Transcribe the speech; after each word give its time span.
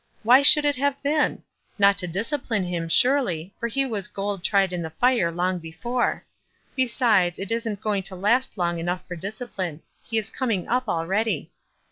Why 0.23 0.41
should 0.41 0.65
it 0.65 0.77
have 0.77 0.99
been? 1.03 1.43
Not 1.77 1.95
to 1.99 2.07
discipline 2.07 2.63
him, 2.63 2.89
surely, 2.89 3.53
for 3.59 3.67
he 3.67 3.85
was 3.85 4.07
'gold 4.07 4.43
tried 4.43 4.73
in 4.73 4.81
the 4.81 4.89
fire' 4.89 5.29
long 5.31 5.59
before; 5.59 6.25
besides, 6.75 7.37
it 7.37 7.51
isn't 7.51 7.81
going 7.81 8.01
to 8.09 8.15
last 8.15 8.57
long 8.57 8.79
enough 8.79 9.07
for 9.07 9.15
discipline; 9.15 9.83
he 10.01 10.17
is 10.17 10.31
coming 10.31 10.67
up 10.67 10.89
already. 10.89 11.51